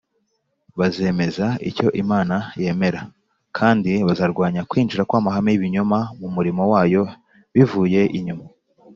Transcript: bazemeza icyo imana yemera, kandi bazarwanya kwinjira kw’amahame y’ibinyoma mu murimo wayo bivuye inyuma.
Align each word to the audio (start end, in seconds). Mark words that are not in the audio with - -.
bazemeza 0.79 1.45
icyo 1.69 1.87
imana 2.01 2.35
yemera, 2.61 3.01
kandi 3.57 3.91
bazarwanya 4.07 4.61
kwinjira 4.69 5.07
kw’amahame 5.09 5.49
y’ibinyoma 5.51 5.99
mu 6.19 6.27
murimo 6.35 6.63
wayo 6.73 7.03
bivuye 7.53 8.01
inyuma. 8.17 8.45